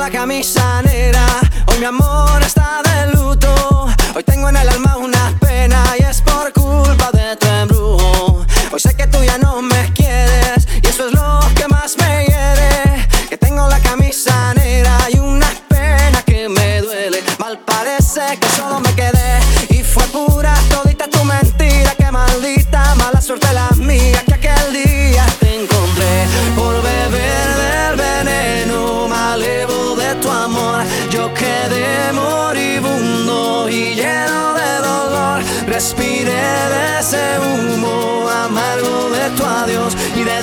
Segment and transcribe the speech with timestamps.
[0.00, 1.26] la camisa negra,
[1.66, 3.86] hoy mi amor está de luto.
[4.14, 8.46] Hoy tengo en el alma una pena y es por culpa de tu embrujo.
[8.72, 10.29] Hoy sé que tú ya no me quieres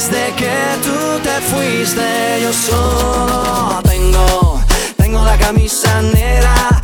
[0.10, 0.54] desde que
[0.84, 4.62] tú te fuiste, yo solo tengo,
[4.96, 6.77] tengo la camisa negra.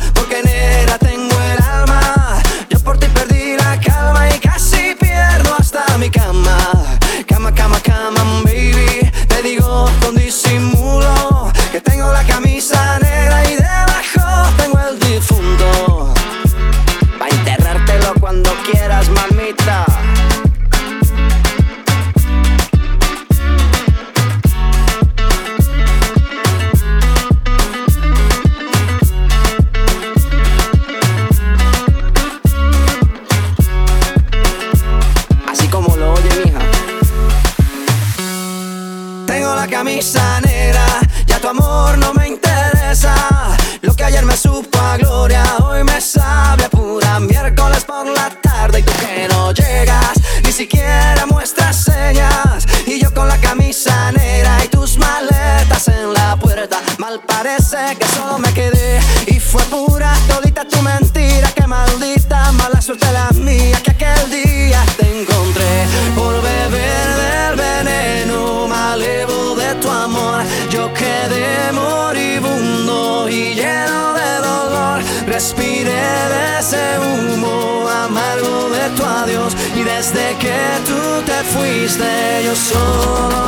[82.54, 83.43] Solo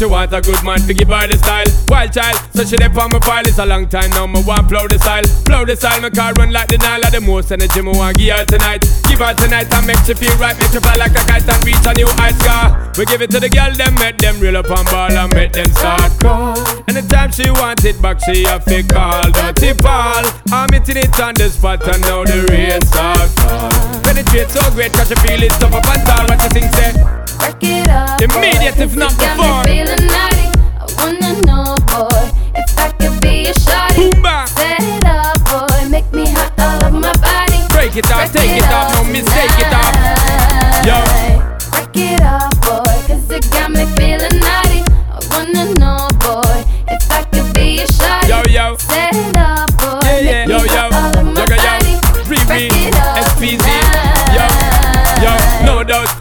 [0.00, 1.68] she want a good man to give her the style.
[1.92, 3.44] Wild child, so she dey on my file.
[3.44, 5.20] It's a long time now, me want plow the style.
[5.44, 7.04] Plow the style, my car run like the Nile.
[7.04, 8.80] The most energy me want give her tonight.
[9.04, 11.60] Give her tonight and make she feel right, make she fly like a kite and
[11.68, 12.32] reach a new height.
[12.40, 12.88] Scar.
[12.96, 15.52] We give it to the girl, them make them reel up on ball and make
[15.52, 16.56] them start crawl.
[16.88, 20.24] Anytime she want it back, she have to call dirty Paul.
[20.48, 23.68] I'm hitting it on the spot and now the rain start fall.
[24.00, 26.24] Penetrate so great, cause she feel it tough up and tall.
[26.24, 27.19] What you think, say?
[27.40, 28.20] Break it up.
[28.20, 29.64] Immediate, boy, if not it before.
[29.64, 30.46] Me feeling naughty.
[30.76, 32.22] I wanna know, boy,
[32.54, 34.12] if I could be a shawty.
[34.46, 37.58] Set it up, boy, make me hot all over my body.
[37.72, 39.94] Break it off, Break take it off, no mistake it off.
[40.86, 40.98] Yo.
[41.72, 42.39] Break it up,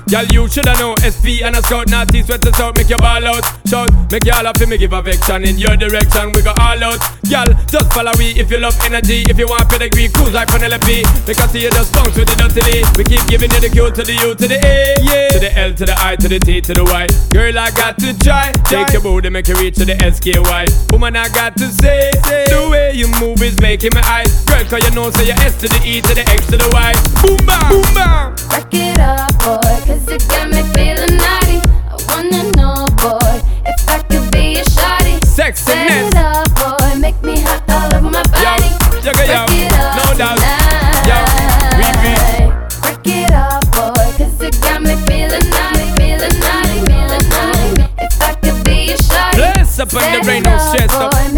[0.09, 3.23] Y'all, you shoulda know SP and a scout, naughty sweat us out, make your ball
[3.27, 3.45] out.
[3.69, 6.31] Shout, make y'all happy, me give affection in your direction.
[6.33, 6.97] We go all out.
[7.29, 9.21] Y'all, just follow we if you love energy.
[9.29, 11.05] If you want pedigree, cruise like Penelope.
[11.29, 14.01] Because see you just bounce with the dirty We keep giving you the Q to
[14.01, 15.29] the U to the A, yeah.
[15.29, 17.05] To the L to the I to the T to the Y.
[17.29, 18.49] Girl, I got to try.
[18.65, 20.65] Take your booty, make you reach to the SKY.
[20.89, 22.09] Woman, I got to say,
[22.49, 24.43] the way you move is making my eyes.
[24.45, 26.65] Girl, cause you know, say your S to the E to the X to the
[26.73, 26.97] Y.
[27.21, 28.33] Boom, bam, boom, bam.
[28.49, 31.59] Break it up, boy, cause it got me feeling naughty.
[31.89, 35.23] I wanna know, boy, if I could be a shawty.
[35.25, 36.07] Set Sexiness.
[36.07, 38.69] it up, boy, make me hot all over my body.
[39.03, 40.37] yo, yo, Break it up no doubt.
[40.37, 41.07] tonight.
[41.09, 41.17] Yo,
[42.81, 45.87] Break it up, boy, cause it got me feeling naughty.
[45.97, 47.83] feeling naughty, feeling naughty.
[47.99, 51.11] If I could be a shawty, Bless up on the rain, no stress up.
[51.11, 51.33] boy,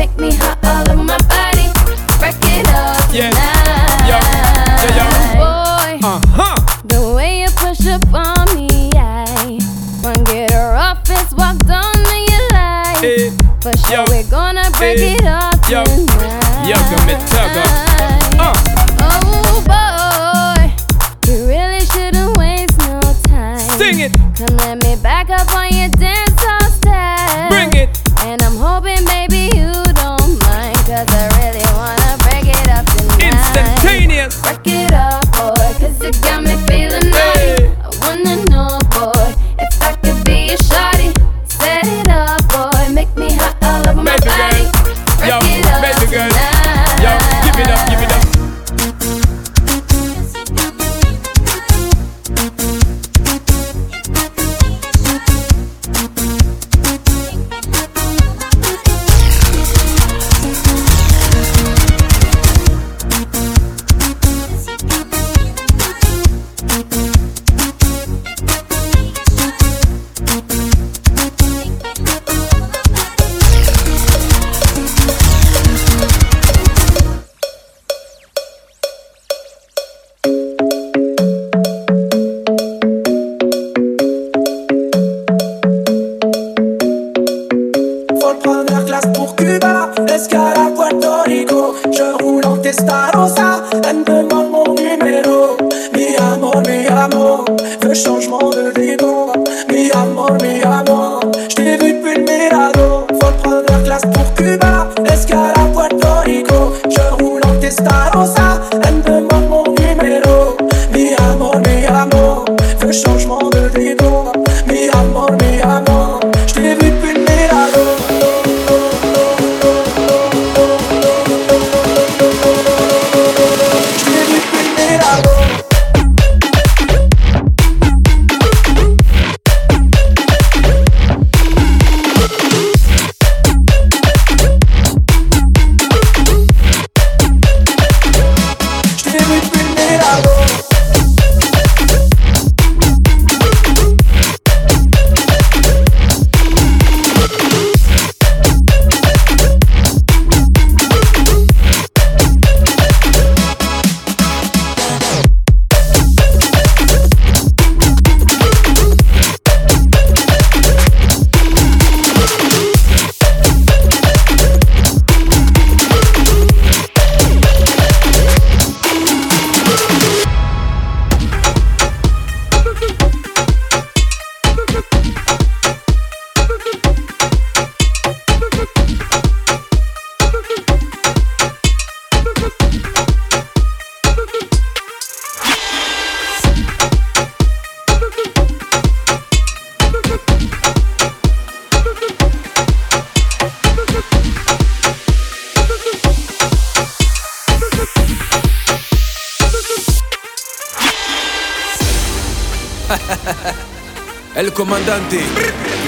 [204.36, 205.20] El comandante.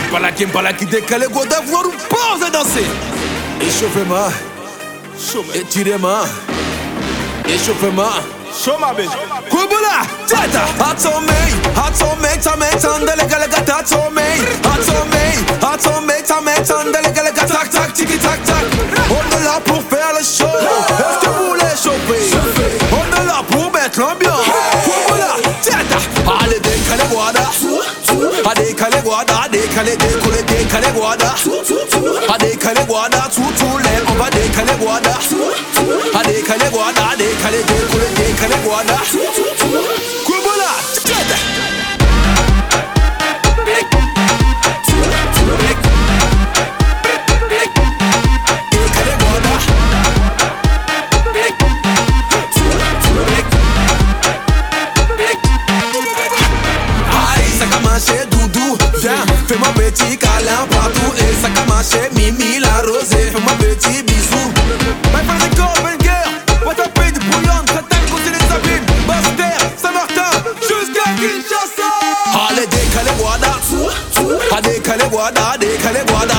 [0.08, 2.86] Impala qui impala qui décale Go d'avoir une pause à danser.
[3.62, 4.30] Échauffement
[5.54, 6.24] Étirement
[7.48, 8.12] Échauffement
[9.50, 11.40] Kumbula Tata Hats on me
[11.76, 14.22] Hats on me Tame tandele galega Tats on me
[14.64, 15.24] Hats on me
[15.62, 18.64] Hats on me Tame tandele galega Tac tac tiki tac tac
[19.10, 20.46] On est là pour faire le show.
[20.46, 22.38] Est-ce que vous voulez chauffer?
[22.92, 24.46] On est là pour mettre l'ambiance.
[24.86, 26.63] Kumbula Tata Allez
[27.08, 27.52] guarda
[28.44, 31.34] A dei che le guarda, a dei che le deco, le dei che le guarda
[32.28, 35.18] A dei che le guarda, tu tu le ova dei che le guarda
[36.14, 39.02] A dei che le guarda, a dei che le deco, le dei che le guarda
[59.94, 64.52] petit câlin partout Et ça a marché, Mimi la rosée Fais-moi petit bisou
[65.14, 68.86] My friend is cold, man, girl What a pain de bouillon, Qatar, côté les abîmes
[69.08, 70.32] Basse-Terre, Saint-Martin,
[70.62, 71.90] jusqu'à Kinshasa
[72.50, 73.54] Allez, décalé, guada
[74.56, 76.36] Adécalé, guada, adécalé, guada,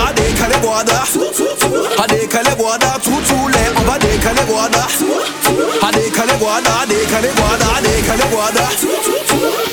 [1.99, 4.87] adécalé, guada tout, tout les On va guada guada,
[6.39, 9.64] guada, guada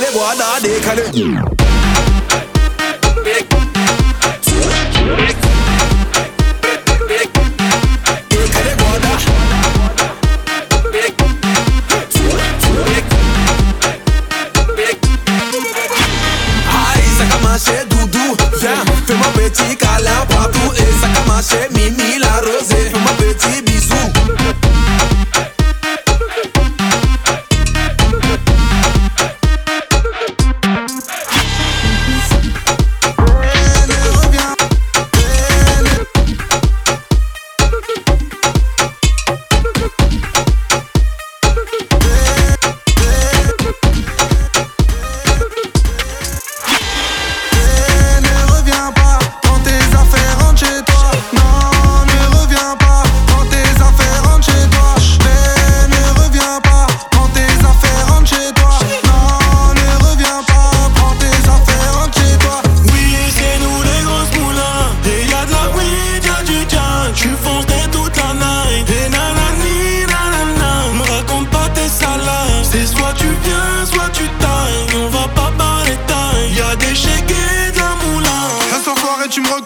[0.00, 1.79] Call it water, they call it.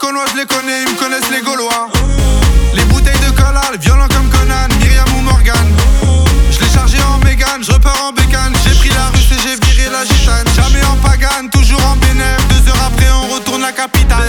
[0.05, 1.89] Nicolas, je les connais, ils me connaissent les Gaulois.
[2.75, 5.67] Les bouteilles de cola, violent comme Conan, Myriam ou Morgan.
[6.51, 8.53] Je l'ai chargé en mégane, je repars en bécane.
[8.67, 10.47] J'ai pris la russe et j'ai viré la gitane.
[10.55, 12.37] Jamais en pagane, toujours en bénéf.
[12.51, 14.29] Deux heures après, on retourne la capitale.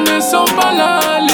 [0.00, 1.29] ne sont pas là.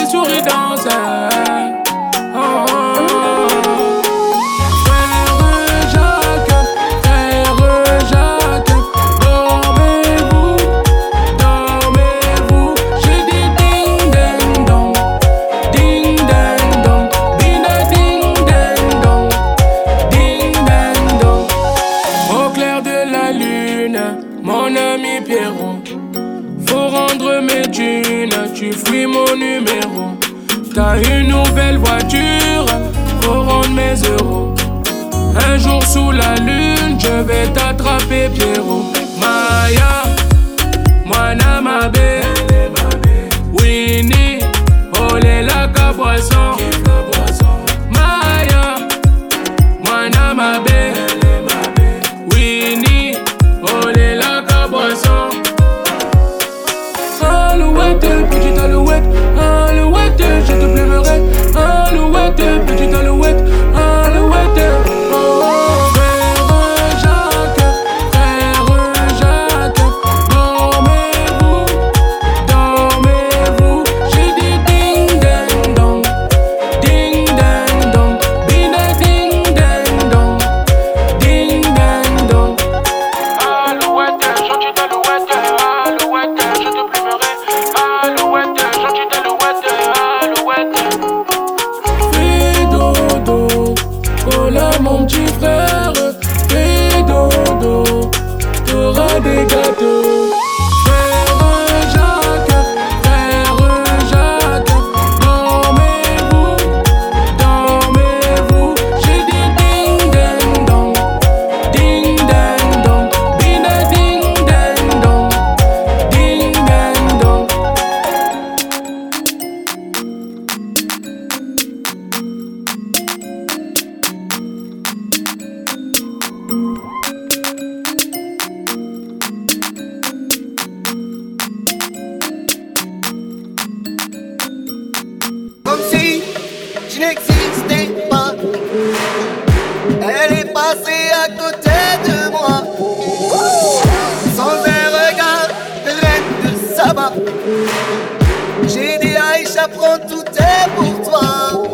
[150.08, 151.64] tout est pour toi.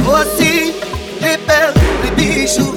[0.00, 0.74] Voici
[1.20, 1.74] les perles,
[2.04, 2.74] les bijoux.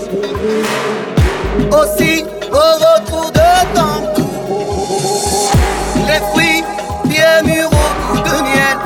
[1.72, 4.30] Aussi au retour de ton cou.
[6.08, 6.64] Les fruits
[7.06, 8.78] bien mûrs au goût de miel.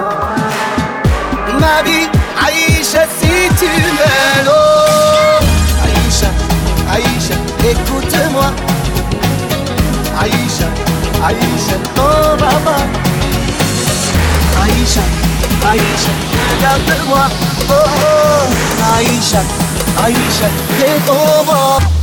[1.59, 2.07] Ma vie,
[2.45, 5.47] Aïcha, si tu m'aimes, l'oses.
[5.83, 6.29] Aïcha,
[6.91, 7.35] Aïcha,
[7.69, 8.49] écoute-moi.
[10.19, 10.67] Aïcha,
[11.25, 13.03] Aïcha, ton maman.
[14.63, 15.01] 爱一下，
[15.65, 16.09] 爱一下，
[16.57, 17.17] 这样的我，
[17.67, 18.47] 哦哦，
[18.95, 19.37] 爱一下，
[20.01, 20.47] 爱一下，
[20.77, 22.02] 别错过。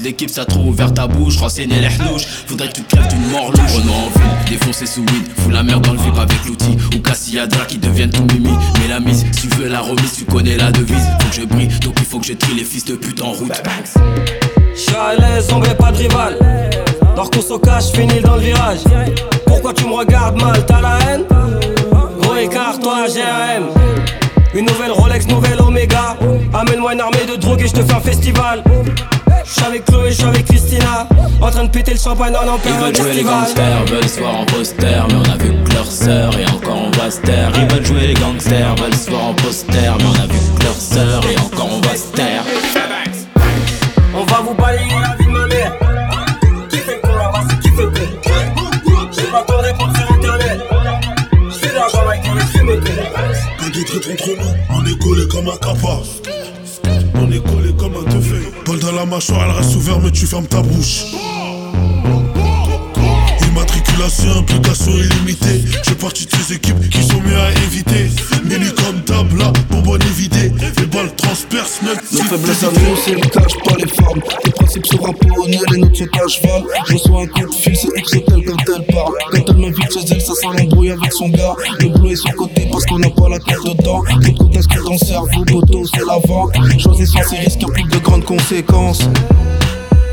[0.00, 1.36] De l'équipe, ça trop ouvert ta bouche.
[1.36, 3.74] Renseigner les hnouches, faudrait que tu te crèves d'une mort louche.
[3.74, 6.76] Renault en ville, défoncer sous weed, fous la merde dans le vip avec l'outil.
[6.94, 8.50] Ou Cassiadra qui deviennent tout mimi.
[8.80, 11.06] Mais la mise, si tu veux la remise, tu connais la devise.
[11.20, 13.32] Faut que je brille, donc il faut que je trie les fils de pute en
[13.32, 13.52] route.
[14.74, 16.38] Je suis à l'aise, pas de rival.
[17.16, 18.80] Leur course au cash, finis dans le virage.
[19.46, 21.24] Pourquoi tu me regardes mal, t'as la haine?
[22.20, 23.68] Gros écart, toi, GAM.
[24.54, 26.16] Une nouvelle Rolex, nouvelle Omega.
[26.52, 28.64] Amène-moi une armée de drogue et je te fais un festival.
[29.44, 31.08] J'suis avec Chloé, j'suis avec Christina.
[31.40, 34.20] En train de péter le champagne en Ils période veulent jouer les gangsters, veulent se
[34.20, 37.20] voir en poster, mais on a vu que leur sœur et encore on va se
[37.20, 37.50] taire.
[37.56, 40.64] Ils veulent jouer les gangsters, veulent se voir en poster, mais on a vu que
[40.64, 42.44] leur sœur et encore on va se taire.
[44.14, 45.72] On va vous balayer la vie de ma mère.
[46.68, 47.90] Qui fait con là-bas, c'est qui fait con
[49.12, 50.60] J'ai pas de répondre sur internet.
[51.50, 53.02] J'fais de l'argent, ma gueule, et je fais mes cons.
[53.58, 56.02] Pas de traite entre nous, on est collé comme un capa.
[57.14, 57.69] On est collé
[59.00, 61.04] la mâchoire, elle reste ouverte, mais tu fermes ta bouche.
[63.70, 65.62] Immatriculation, implication illimitée.
[65.86, 68.10] J'ai parti de ces équipes qui sont mieux à éviter.
[68.44, 70.52] Menu comme table, là, bonbonne évidée.
[70.78, 74.20] Les balles transpercent même Nos si faiblesses à nous, c'est le cash, pas les femmes.
[74.44, 76.64] Les principes sont rapponnés, les notes se cachent val.
[76.88, 79.14] Je reçois un coup de fil, c'est XL quand elle parle.
[79.30, 81.54] Quand elle m'invite chez elle, ça sent l'embrouille avec son gars.
[81.78, 84.02] Le bleu est sur côté parce qu'on n'a pas la carte dedans.
[84.20, 86.50] Le coup d'inscrit dans le cerveau, poteau, c'est l'avant.
[86.78, 89.08] Choisissons ces risques, y'a plus de grandes conséquences.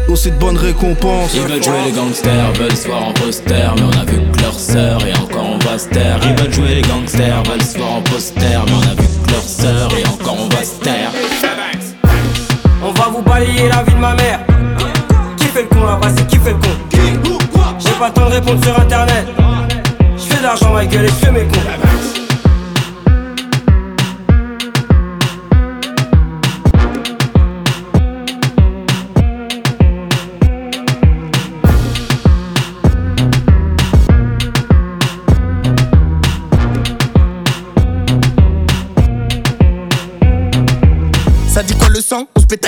[0.09, 1.31] Aussi de bonnes récompenses.
[1.35, 4.41] Ils veulent jouer les gangsters, veulent se voir en poster, mais on a vu que
[4.41, 6.19] leur sœur et encore on va se taire.
[6.23, 9.31] Ils veulent jouer les gangsters, veulent se voir en poster, mais on a vu que
[9.31, 11.11] leur sœur et encore on va se taire.
[12.81, 14.39] On va vous balayer la vie de ma mère.
[15.35, 17.37] Qui fait le con là-bas, c'est qui fait le con?
[17.79, 19.27] J'ai pas le temps de répondre sur internet.
[20.17, 22.16] J'fais de l'argent, ma gueule, et je fais mes cons.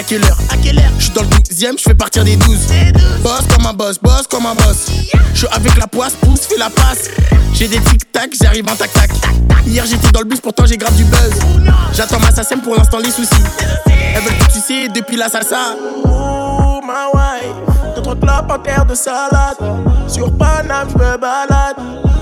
[0.10, 2.58] Quelle heure À quelle heure Je suis dans le 12ème, je fais partir des 12
[3.22, 4.88] Boss comme un boss, boss comme un boss.
[5.34, 7.12] Je suis avec la poisse, pousse, fais la passe.
[7.54, 9.12] J'ai des tic-tac, j'arrive en tac-tac.
[9.68, 11.34] Hier j'étais dans le bus, pourtant j'ai grave du buzz.
[11.94, 13.30] J'attends ma SACEM pour l'instant les soucis.
[14.16, 15.76] Elles veulent tout sucer depuis la salsa.
[16.06, 19.58] Oh ma wife, deux trois clopes en terre de salade.
[20.08, 21.76] Sur Paname, je me balade.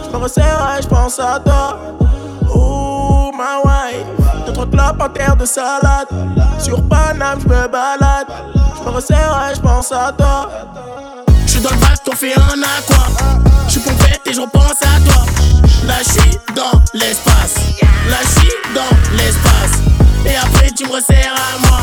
[0.06, 1.80] Je me resserre je pense à toi.
[2.54, 4.27] Oh ma wife,
[4.65, 6.08] clopes en terre de salade.
[6.60, 8.28] Sur Paname, je me balade.
[8.78, 10.50] Je me resserre et je pense à toi.
[11.46, 13.08] Je suis dans le vaste, on fait un aqua
[13.67, 15.26] Je suis pompette et je repense à toi.
[15.86, 17.56] Là je dans l'espace.
[18.10, 19.82] Là je dans l'espace.
[20.26, 21.80] Et après tu me resserres à moi.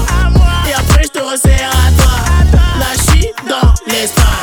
[0.68, 2.58] Et après je te resserre à toi.
[2.78, 4.33] Là je dans l'espace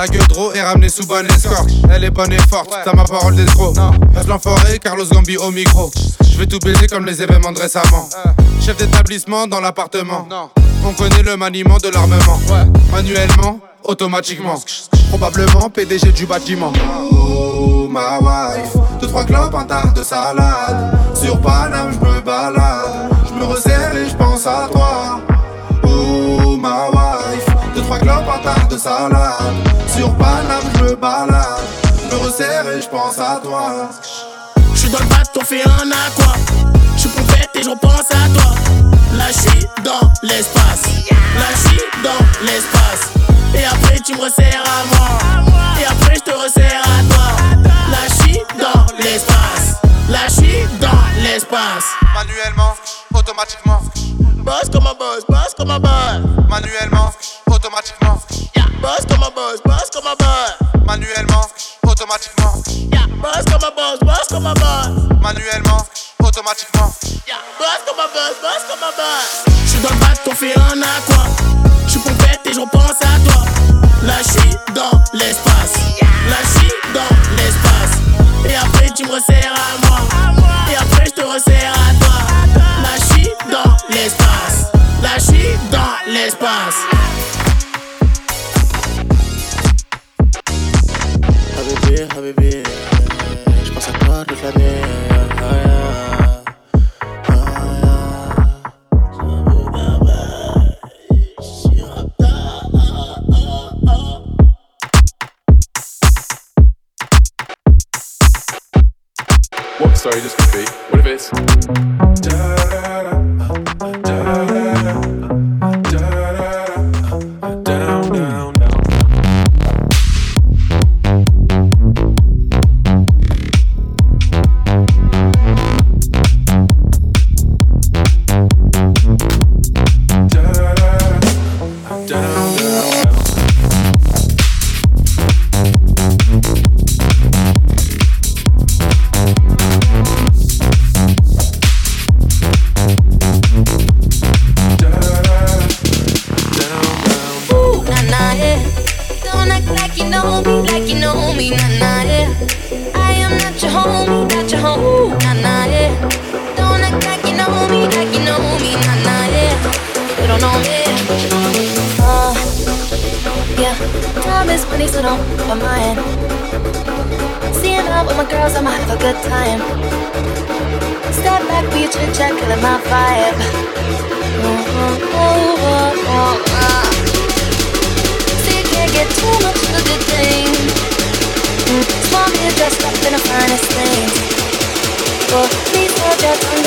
[0.00, 1.68] La gueudreau est ramenée sous bonne escorte.
[1.92, 3.76] Elle est bonne et forte, t'as ma parole d'escroc.
[4.14, 5.90] Reste l'enfoiré, Carlos Gambi au micro.
[6.22, 8.08] Je vais tout baiser comme les événements de récemment.
[8.62, 10.26] Chef d'établissement dans l'appartement.
[10.86, 12.40] On connaît le maniement de l'armement.
[12.90, 14.58] Manuellement, automatiquement.
[15.10, 16.72] Probablement PDG du bâtiment.
[17.12, 20.98] Oh ma wife, deux trois clopes, un tas de salade.
[21.14, 23.10] Sur Paname, je me balade.
[23.28, 25.20] Je me resserre et je pense à toi.
[25.84, 27.49] Oh ma wife,
[27.90, 29.54] deux trois clopes, un tas de salade.
[29.86, 31.60] Sur Paname, je me balade.
[32.10, 33.90] Je me resserre et je pense à toi.
[34.74, 36.34] Je suis dans le bateau, on fait un aqua.
[36.94, 38.54] Je suis pompette et je repense à toi.
[39.16, 40.82] Là je suis dans l'espace.
[41.36, 43.10] Là je suis dans l'espace.
[43.54, 45.50] Et après tu me resserres à moi.
[45.80, 47.68] Et après je te resserre à toi.
[47.90, 49.80] Là je suis dans l'espace.
[50.08, 51.86] Là je suis dans l'espace.
[52.14, 52.74] Manuellement,
[53.14, 53.80] automatiquement.
[54.44, 55.24] Boss comme un boss
[62.20, 62.62] automatiquement.
[63.20, 64.88] Boss comme un boss, boss comme un boss.
[65.22, 65.86] Manuellement,
[66.22, 66.92] automatiquement.
[67.58, 69.44] Boss comme un boss, boss comme un boss.
[69.64, 70.54] Je suis dans le bateau, on fait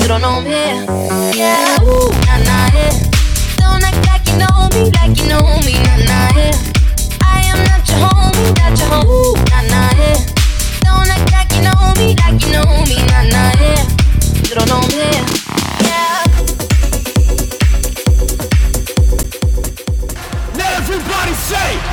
[0.00, 0.50] You don't know me,
[1.38, 1.82] yeah.
[1.82, 2.90] Ooh, nah, nah, yeah.
[3.56, 6.54] Don't act like you know me, like you know me, nah, nah, yeah.
[7.22, 9.08] I am not your homie, not your home.
[9.08, 10.18] Ooh, nah, nah, yeah.
[10.82, 13.82] Don't act like you know me, like you know me, nah, nah, yeah.
[14.48, 15.08] You don't know me,
[15.86, 16.24] yeah.
[20.56, 21.89] Now everybody say,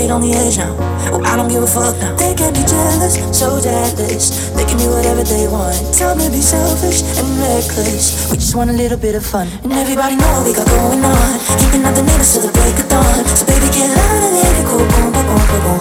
[0.00, 0.72] right on the edge now,
[1.12, 2.16] oh, I don't give a fuck now.
[2.16, 4.48] They can be jealous, so jealous.
[4.56, 5.76] They can do whatever they want.
[5.92, 8.30] Tell me to be selfish and reckless.
[8.30, 9.48] We just want a little bit of fun.
[9.64, 11.32] And everybody know we got going on.
[11.60, 13.24] Keeping out the neighbors till the break of dawn.
[13.36, 15.80] So baby, get out and let it go, boom, boom, boom, boom, boom.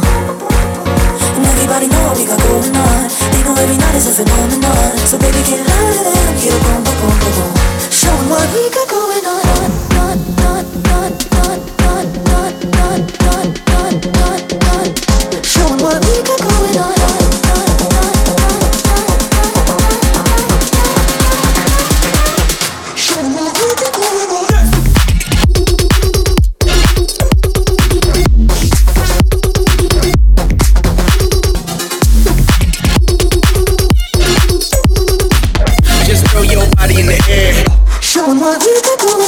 [1.39, 3.01] And everybody know we got going on.
[3.31, 4.99] They know every night is a phenomenon.
[5.07, 7.51] So baby, get louder than I'm here, boom, boom, boom, boom, boom.
[7.87, 9.69] Show 'em what we got going on,
[38.49, 39.18] What we could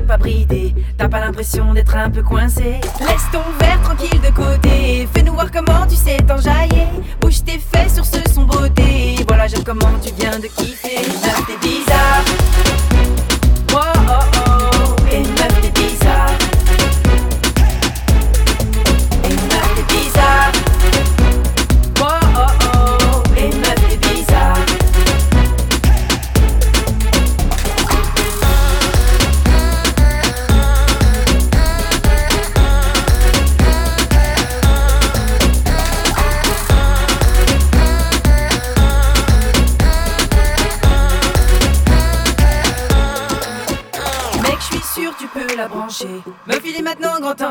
[0.00, 0.74] pas bridé.
[0.96, 2.80] T'as pas l'impression d'être un peu coincé.
[3.00, 5.08] Laisse ton verre tranquille de côté.
[5.12, 6.86] Fais-nous voir comment tu sais t'enjailler.
[7.20, 9.16] Bouge tes fesses sur ce son beauté.
[9.26, 10.81] Voilà, j'aime comment tu viens de kiffer.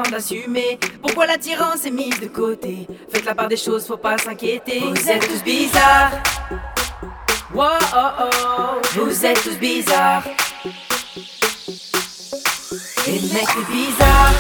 [0.02, 0.80] Temps d'assumer.
[1.02, 2.88] Pourquoi l'attirance est mise de côté?
[3.12, 4.80] Faites la part des choses, faut pas s'inquiéter.
[4.80, 6.12] Vous êtes tous bizarres.
[7.54, 8.82] Wow, oh, oh.
[8.94, 10.24] Vous êtes tous bizarres.
[13.08, 14.32] Et mec, t'es bizarre.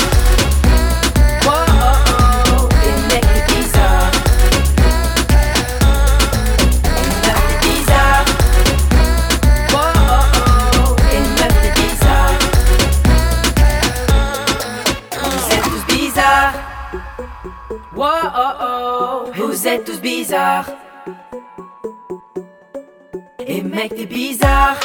[1.43, 2.10] Wow, oh, oh.
[19.61, 20.71] Vous êtes tous bizarres.
[23.45, 24.79] Et mec, t'es bizarre.